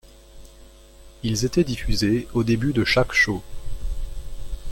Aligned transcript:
Ils 1.21 1.45
étaient 1.45 1.63
diffusés 1.63 2.27
au 2.33 2.43
début 2.43 2.73
de 2.73 2.83
chaque 2.83 3.13
Show. 3.13 3.43